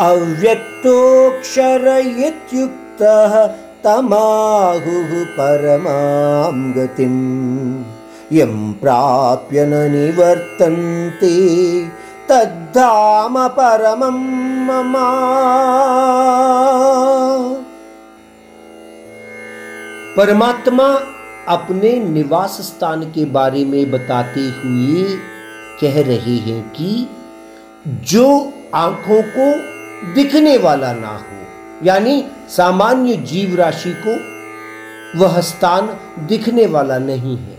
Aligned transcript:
अव्यक्तोऽक्षर 0.00 1.86
इत्युक्तः 1.98 3.46
तमाहुः 3.84 5.12
परमां 5.36 6.72
गतिम् 6.72 7.84
यं 8.32 8.72
प्राप्य 8.72 9.66
न 9.66 9.74
निवर्तन्ते 9.92 11.36
तद्धाम 12.28 13.48
परमं 13.48 14.18
मम। 14.66 14.92
परमात्मा 20.16 20.88
अपने 21.48 21.92
निवास 22.00 22.58
स्थान 22.60 23.02
के 23.02 23.24
बारे 23.24 23.64
में 23.64 23.90
बताते 23.90 24.40
हुए 24.40 25.04
कह 25.80 26.00
रहे 26.02 26.36
हैं 26.48 26.62
कि 26.68 27.08
जो 27.86 28.52
आँखों 28.74 29.22
को 29.36 29.75
दिखने 30.04 30.56
वाला 30.56 30.92
ना 30.92 31.08
हो। 31.08 31.46
यानी 31.84 32.26
सामान्य 32.48 33.16
जीव 33.16 33.56
राशि 33.56 33.96
को 34.06 34.36
वह 35.18 35.40
स्थान 35.40 35.96
दिखने 36.18 36.66
वाला 36.66 36.98
नहीं 36.98 37.38
है। 37.38 37.58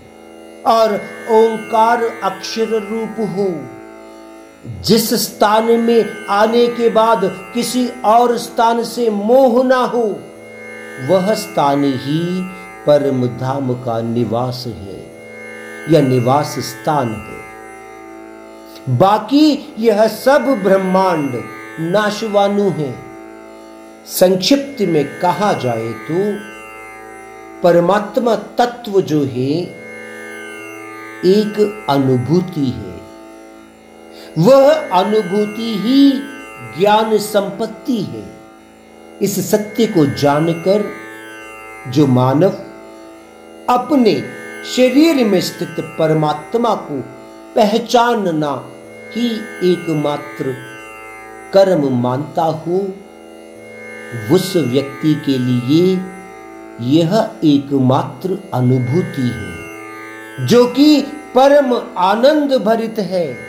और 0.66 0.96
ओंकार 1.32 2.04
अक्षर 2.24 2.66
रूप 2.66 3.16
हो। 3.20 3.78
जिस 4.82 5.14
स्थान 5.14 5.64
में 5.64 6.26
आने 6.30 6.68
के 6.68 6.90
बाद 6.90 7.22
किसी 7.54 7.90
और 8.06 8.38
स्थान 8.38 8.84
से 8.84 9.10
मोह 9.10 9.66
ना 9.66 9.78
हो, 9.78 10.20
वह 11.10 11.34
स्थान 11.34 11.84
ही 11.84 12.50
परम 12.88 13.28
धाम 13.28 13.74
का 13.74 14.02
निवास 14.02 14.64
है। 14.68 15.12
या 15.90 16.02
निवास 16.02 16.56
स्थान 16.60 17.10
है। 17.10 17.38
बाकी 18.98 19.76
यह 19.80 20.08
सब 20.08 20.46
ब्रह्मांड 20.64 21.44
नाशवानु 21.80 22.70
है। 22.70 22.96
संक्षिप्त 24.06 24.82
में 24.82 25.20
कहा 25.20 25.54
जाए 25.54 25.90
तो 25.90 26.38
परमात्मा 27.62 28.36
तत्व 28.36 29.02
जो 29.02 29.24
है, 29.24 29.52
एक 31.26 31.86
अनुभूति 31.90 32.66
है। 32.66 32.98
वह 34.38 34.90
अनुभूति 34.90 35.78
ही 35.80 36.12
ज्ञान 36.80 37.18
संपत्ति 37.18 38.02
है। 38.02 38.38
इस 39.22 39.52
सत्य 39.52 39.86
को 39.86 40.06
जानकर 40.06 40.86
जो 41.88 42.08
मानव 42.08 42.50
अपने 43.70 44.24
शरीर 44.76 45.26
में 45.26 45.42
स्थित 45.42 45.76
परमात्मा 45.80 46.76
को 46.76 47.02
पहचानना 47.56 48.70
ही 49.16 49.28
एकमात्र 49.74 50.77
कर्म 51.54 51.88
मानता 51.94 52.44
हो। 52.44 52.80
उस 54.32 54.54
व्यक्ति 54.56 55.14
के 55.26 55.38
लिए 55.38 56.00
यह 56.82 57.14
एकमात्र 57.44 58.38
अनुभूति 58.54 59.22
है, 59.22 60.48
जो 60.48 60.66
कि 60.68 61.02
परम 61.36 61.74
आनंद 61.98 62.54
भरित 62.54 63.00
है। 63.00 63.47